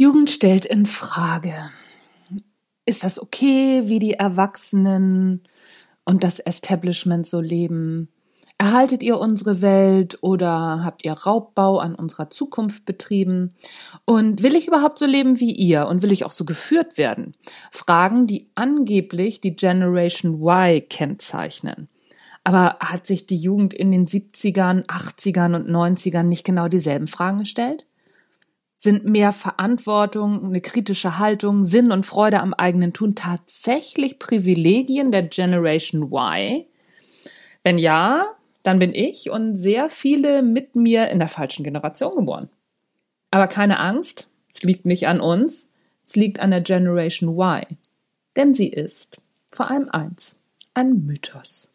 [0.00, 1.52] Jugend stellt in Frage.
[2.86, 5.42] Ist das okay, wie die Erwachsenen
[6.06, 8.08] und das Establishment so leben?
[8.56, 13.54] Erhaltet ihr unsere Welt oder habt ihr Raubbau an unserer Zukunft betrieben?
[14.06, 17.36] Und will ich überhaupt so leben wie ihr und will ich auch so geführt werden?
[17.70, 21.90] Fragen, die angeblich die Generation Y kennzeichnen.
[22.42, 27.40] Aber hat sich die Jugend in den 70ern, 80ern und 90ern nicht genau dieselben Fragen
[27.40, 27.84] gestellt?
[28.82, 35.24] Sind mehr Verantwortung, eine kritische Haltung, Sinn und Freude am eigenen Tun tatsächlich Privilegien der
[35.24, 36.64] Generation Y?
[37.62, 38.24] Wenn ja,
[38.62, 42.48] dann bin ich und sehr viele mit mir in der falschen Generation geboren.
[43.30, 45.68] Aber keine Angst, es liegt nicht an uns,
[46.02, 47.76] es liegt an der Generation Y.
[48.34, 49.20] Denn sie ist
[49.52, 50.38] vor allem eins,
[50.72, 51.74] ein Mythos.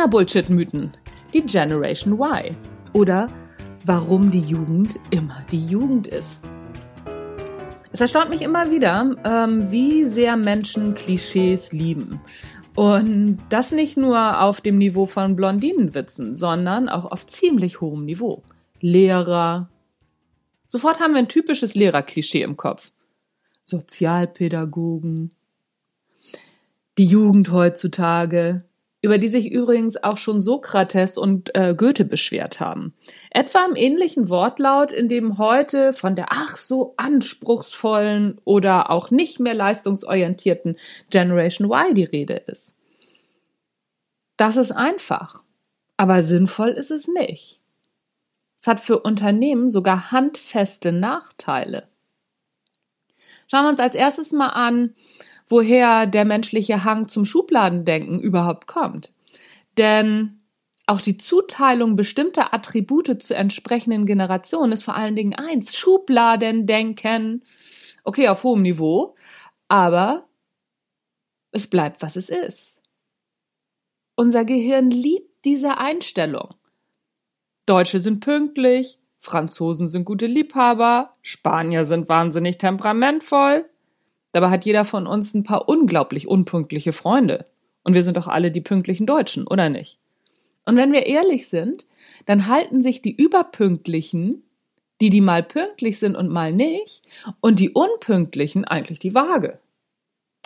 [0.00, 0.92] Trainer-Bullshit-Mythen,
[1.34, 2.56] die Generation Y
[2.94, 3.28] oder
[3.84, 6.40] warum die Jugend immer die Jugend ist.
[7.92, 12.20] Es erstaunt mich immer wieder, ähm, wie sehr Menschen Klischees lieben.
[12.74, 18.42] Und das nicht nur auf dem Niveau von Blondinenwitzen, sondern auch auf ziemlich hohem Niveau.
[18.80, 19.68] Lehrer.
[20.66, 22.92] Sofort haben wir ein typisches Lehrerklischee im Kopf.
[23.64, 25.32] Sozialpädagogen.
[26.96, 28.60] Die Jugend heutzutage
[29.02, 32.92] über die sich übrigens auch schon Sokrates und äh, Goethe beschwert haben.
[33.30, 39.40] Etwa im ähnlichen Wortlaut, in dem heute von der ach so anspruchsvollen oder auch nicht
[39.40, 40.76] mehr leistungsorientierten
[41.08, 42.74] Generation Y die Rede ist.
[44.36, 45.42] Das ist einfach,
[45.96, 47.60] aber sinnvoll ist es nicht.
[48.60, 51.88] Es hat für Unternehmen sogar handfeste Nachteile.
[53.50, 54.94] Schauen wir uns als erstes mal an,
[55.50, 59.12] woher der menschliche Hang zum Schubladendenken überhaupt kommt.
[59.76, 60.40] Denn
[60.86, 67.44] auch die Zuteilung bestimmter Attribute zu entsprechenden Generationen ist vor allen Dingen eins, Schubladendenken.
[68.04, 69.14] Okay, auf hohem Niveau,
[69.68, 70.28] aber
[71.52, 72.80] es bleibt, was es ist.
[74.14, 76.54] Unser Gehirn liebt diese Einstellung.
[77.66, 83.66] Deutsche sind pünktlich, Franzosen sind gute Liebhaber, Spanier sind wahnsinnig temperamentvoll,
[84.32, 87.46] Dabei hat jeder von uns ein paar unglaublich unpünktliche Freunde.
[87.82, 89.98] Und wir sind doch alle die pünktlichen Deutschen, oder nicht?
[90.66, 91.86] Und wenn wir ehrlich sind,
[92.26, 94.44] dann halten sich die Überpünktlichen,
[95.00, 97.02] die, die mal pünktlich sind und mal nicht,
[97.40, 99.58] und die Unpünktlichen eigentlich die Waage.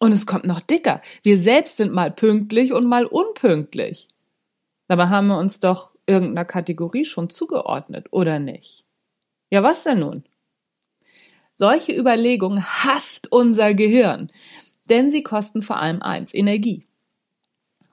[0.00, 1.00] Und es kommt noch dicker.
[1.22, 4.08] Wir selbst sind mal pünktlich und mal unpünktlich.
[4.88, 8.84] Dabei haben wir uns doch irgendeiner Kategorie schon zugeordnet, oder nicht?
[9.50, 10.24] Ja, was denn nun?
[11.60, 14.32] Solche Überlegungen hasst unser Gehirn,
[14.88, 16.86] denn sie kosten vor allem eins, Energie.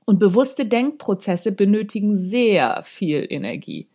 [0.05, 3.89] Und bewusste Denkprozesse benötigen sehr viel Energie.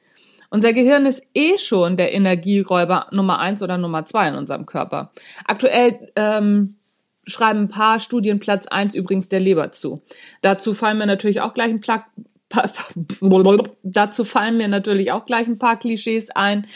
[0.50, 5.11] Unser Gehirn ist eh schon der Energieräuber Nummer eins oder Nummer zwei in unserem Körper.
[5.47, 6.77] Aktuell ähm,
[7.25, 10.03] schreiben ein paar Studien Platz eins übrigens der Leber zu.
[10.43, 12.05] Dazu fallen mir natürlich auch gleich ein Pla
[13.82, 16.66] dazu fallen mir natürlich auch gleich ein paar Klischees ein,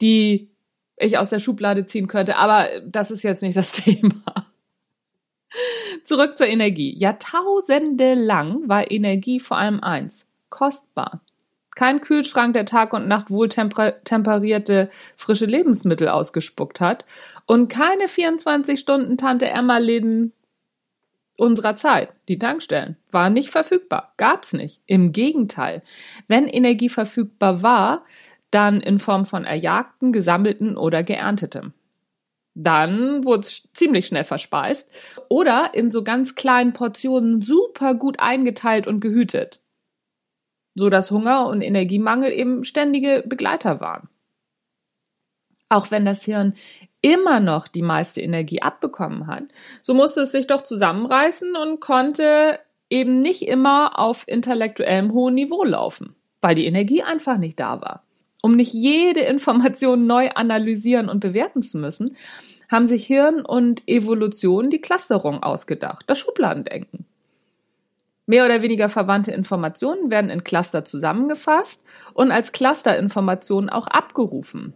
[0.00, 0.49] die
[1.00, 2.36] ich aus der Schublade ziehen könnte.
[2.36, 4.22] Aber das ist jetzt nicht das Thema.
[6.04, 6.96] Zurück zur Energie.
[6.96, 10.26] Jahrtausende lang war Energie vor allem eins.
[10.48, 11.20] Kostbar.
[11.76, 17.04] Kein Kühlschrank, der Tag und Nacht wohltemperierte frische Lebensmittel ausgespuckt hat.
[17.46, 20.32] Und keine 24 Stunden Tante Emma Läden
[21.38, 24.12] unserer Zeit, die Tankstellen, waren nicht verfügbar.
[24.18, 24.82] Gab's nicht.
[24.86, 25.82] Im Gegenteil.
[26.28, 28.04] Wenn Energie verfügbar war,
[28.50, 31.72] dann in Form von erjagten, gesammelten oder geerntetem.
[32.54, 34.90] Dann wurde es ziemlich schnell verspeist
[35.28, 39.60] oder in so ganz kleinen Portionen super gut eingeteilt und gehütet,
[40.74, 44.08] so dass Hunger und Energiemangel eben ständige Begleiter waren.
[45.68, 46.54] Auch wenn das Hirn
[47.02, 49.44] immer noch die meiste Energie abbekommen hat,
[49.80, 52.58] so musste es sich doch zusammenreißen und konnte
[52.90, 58.04] eben nicht immer auf intellektuellem hohen Niveau laufen, weil die Energie einfach nicht da war
[58.42, 62.16] um nicht jede Information neu analysieren und bewerten zu müssen,
[62.70, 67.06] haben sich Hirn und Evolution die Clusterung ausgedacht, das Schubladendenken.
[68.26, 71.82] Mehr oder weniger verwandte Informationen werden in Cluster zusammengefasst
[72.14, 74.74] und als Clusterinformationen auch abgerufen.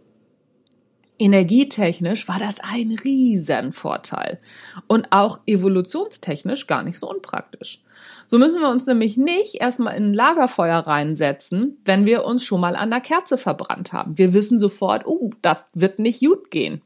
[1.17, 4.41] Energietechnisch war das ein Riesenvorteil
[4.87, 7.81] und auch evolutionstechnisch gar nicht so unpraktisch.
[8.27, 12.61] So müssen wir uns nämlich nicht erstmal in ein Lagerfeuer reinsetzen, wenn wir uns schon
[12.61, 14.17] mal an der Kerze verbrannt haben.
[14.17, 16.81] Wir wissen sofort, oh, das wird nicht gut gehen.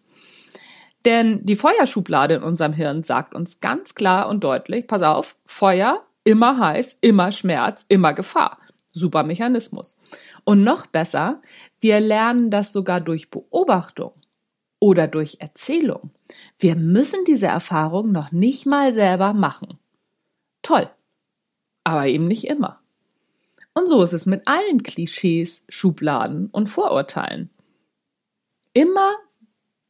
[1.05, 6.03] Denn die Feuerschublade in unserem Hirn sagt uns ganz klar und deutlich, pass auf, Feuer,
[6.23, 8.57] immer heiß, immer Schmerz, immer Gefahr.
[8.91, 9.97] Super Mechanismus.
[10.43, 11.41] Und noch besser,
[11.79, 14.11] wir lernen das sogar durch Beobachtung
[14.79, 16.11] oder durch Erzählung.
[16.57, 19.77] Wir müssen diese Erfahrung noch nicht mal selber machen.
[20.61, 20.89] Toll.
[21.89, 22.79] Aber eben nicht immer.
[23.73, 27.49] Und so ist es mit allen Klischees, Schubladen und Vorurteilen.
[28.73, 29.15] Immer,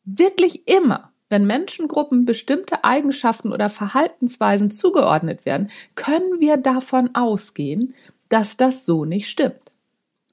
[0.05, 7.93] wirklich immer, wenn Menschengruppen bestimmte Eigenschaften oder Verhaltensweisen zugeordnet werden, können wir davon ausgehen,
[8.29, 9.73] dass das so nicht stimmt.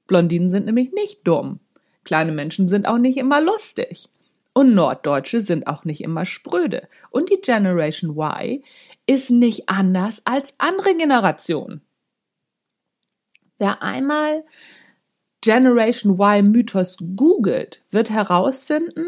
[0.07, 1.59] Blondinen sind nämlich nicht dumm.
[2.05, 4.07] Kleine Menschen sind auch nicht immer lustig.
[4.53, 6.87] Und Norddeutsche sind auch nicht immer spröde.
[7.09, 8.63] Und die Generation Y
[9.07, 11.81] ist nicht anders als andere Generationen.
[13.57, 14.45] Wer einmal
[15.41, 19.05] Generation Y Mythos googelt, wird herausfinden,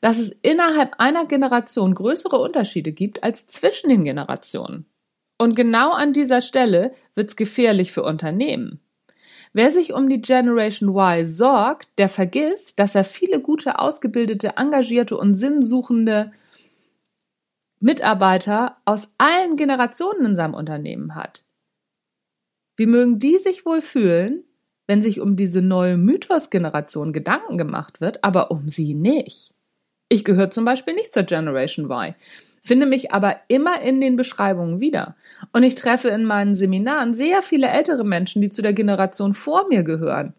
[0.00, 4.86] dass es innerhalb einer Generation größere Unterschiede gibt als zwischen den Generationen.
[5.38, 8.80] Und genau an dieser Stelle wird es gefährlich für Unternehmen.
[9.52, 15.16] Wer sich um die Generation Y sorgt, der vergisst, dass er viele gute, ausgebildete, engagierte
[15.16, 16.32] und sinnsuchende
[17.80, 21.44] Mitarbeiter aus allen Generationen in seinem Unternehmen hat.
[22.76, 24.44] Wie mögen die sich wohl fühlen,
[24.86, 29.54] wenn sich um diese neue Mythos-Generation Gedanken gemacht wird, aber um sie nicht?
[30.08, 32.14] Ich gehöre zum Beispiel nicht zur Generation Y
[32.66, 35.14] finde mich aber immer in den Beschreibungen wieder.
[35.52, 39.68] Und ich treffe in meinen Seminaren sehr viele ältere Menschen, die zu der Generation vor
[39.68, 40.34] mir gehören,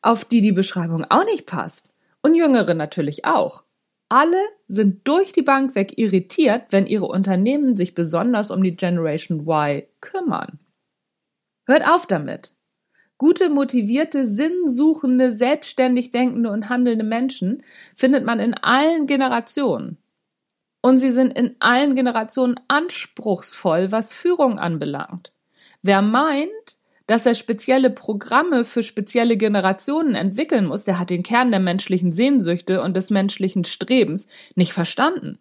[0.00, 1.90] auf die die Beschreibung auch nicht passt.
[2.22, 3.64] Und jüngere natürlich auch.
[4.08, 9.48] Alle sind durch die Bank weg irritiert, wenn ihre Unternehmen sich besonders um die Generation
[9.48, 10.60] Y kümmern.
[11.66, 12.54] Hört auf damit.
[13.18, 17.62] Gute, motivierte, sinnsuchende, selbstständig denkende und handelnde Menschen
[17.96, 19.96] findet man in allen Generationen.
[20.82, 25.32] Und sie sind in allen Generationen anspruchsvoll, was Führung anbelangt.
[25.82, 31.50] Wer meint, dass er spezielle Programme für spezielle Generationen entwickeln muss, der hat den Kern
[31.50, 35.38] der menschlichen Sehnsüchte und des menschlichen Strebens nicht verstanden.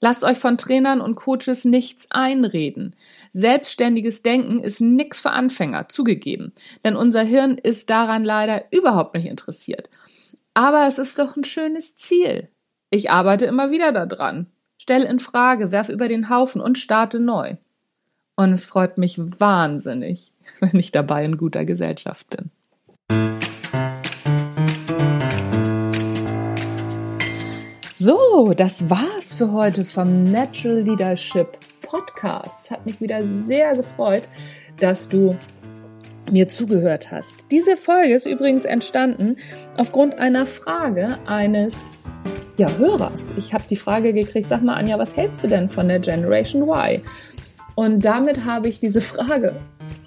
[0.00, 2.94] Lasst euch von Trainern und Coaches nichts einreden.
[3.32, 6.52] Selbstständiges Denken ist nix für Anfänger, zugegeben.
[6.84, 9.90] Denn unser Hirn ist daran leider überhaupt nicht interessiert.
[10.54, 12.48] Aber es ist doch ein schönes Ziel.
[12.90, 14.46] Ich arbeite immer wieder daran.
[14.78, 17.56] Stell in Frage, werf über den Haufen und starte neu.
[18.38, 22.52] Und es freut mich wahnsinnig, wenn ich dabei in guter Gesellschaft bin.
[27.96, 32.66] So, das war's für heute vom Natural Leadership Podcast.
[32.66, 34.22] Es hat mich wieder sehr gefreut,
[34.78, 35.36] dass du
[36.30, 37.50] mir zugehört hast.
[37.50, 39.34] Diese Folge ist übrigens entstanden
[39.76, 41.76] aufgrund einer Frage eines
[42.56, 43.32] ja, Hörers.
[43.36, 46.62] Ich habe die Frage gekriegt, sag mal Anja, was hältst du denn von der Generation
[46.62, 47.02] Y?
[47.78, 49.54] Und damit habe ich diese Frage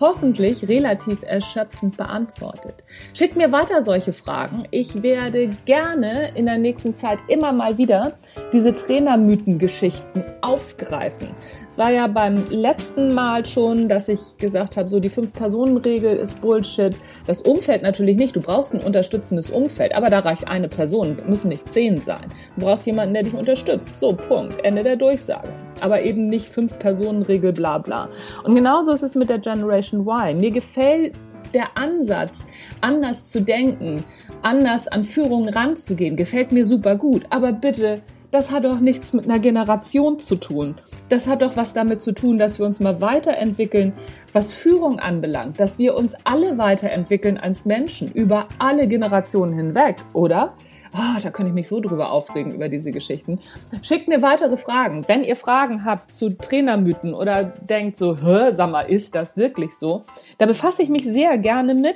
[0.01, 2.83] hoffentlich relativ erschöpfend beantwortet.
[3.13, 4.65] Schickt mir weiter solche Fragen.
[4.71, 8.11] Ich werde gerne in der nächsten Zeit immer mal wieder
[8.51, 11.29] diese Trainermythengeschichten aufgreifen.
[11.69, 16.41] Es war ja beim letzten Mal schon, dass ich gesagt habe, so die Fünf-Personen-Regel ist
[16.41, 16.93] Bullshit.
[17.25, 18.35] Das Umfeld natürlich nicht.
[18.35, 22.33] Du brauchst ein unterstützendes Umfeld, aber da reicht eine Person, müssen nicht zehn sein.
[22.57, 23.95] Du brauchst jemanden, der dich unterstützt.
[23.95, 24.61] So, Punkt.
[24.65, 25.47] Ende der Durchsage.
[25.81, 28.09] Aber eben nicht Fünf-Personen-Regel, bla bla.
[28.43, 30.39] Und genauso ist es mit der Generation Y.
[30.39, 31.13] Mir gefällt
[31.53, 32.45] der Ansatz,
[32.79, 34.03] anders zu denken,
[34.41, 37.23] anders an Führungen ranzugehen, gefällt mir super gut.
[37.29, 40.75] Aber bitte das hat doch nichts mit einer Generation zu tun.
[41.09, 43.91] Das hat doch was damit zu tun, dass wir uns mal weiterentwickeln,
[44.31, 50.53] was Führung anbelangt, dass wir uns alle weiterentwickeln als Menschen über alle Generationen hinweg, oder?
[50.93, 53.39] Oh, da könnte ich mich so drüber aufregen über diese Geschichten.
[53.81, 55.07] Schickt mir weitere Fragen.
[55.07, 59.74] Wenn ihr Fragen habt zu Trainermythen oder denkt so, Hä, sag mal, ist das wirklich
[59.75, 60.03] so?
[60.38, 61.95] Da befasse ich mich sehr gerne mit.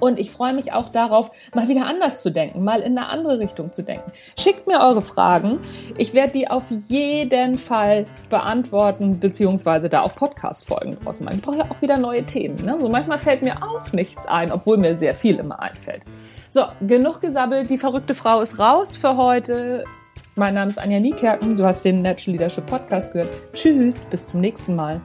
[0.00, 3.38] Und ich freue mich auch darauf, mal wieder anders zu denken, mal in eine andere
[3.38, 4.10] Richtung zu denken.
[4.38, 5.60] Schickt mir eure Fragen.
[5.96, 11.36] Ich werde die auf jeden Fall beantworten, beziehungsweise da auch Podcast-Folgen draus machen.
[11.36, 12.56] Ich brauche ja auch wieder neue Themen.
[12.64, 12.76] Ne?
[12.80, 16.02] So manchmal fällt mir auch nichts ein, obwohl mir sehr viel immer einfällt.
[16.54, 17.68] So, genug gesabbelt.
[17.68, 19.82] Die verrückte Frau ist raus für heute.
[20.36, 21.56] Mein Name ist Anja Niekerken.
[21.56, 23.28] Du hast den Natural Leadership Podcast gehört.
[23.54, 25.00] Tschüss, bis zum nächsten Mal.